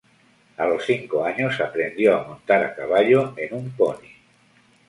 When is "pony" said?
3.69-4.01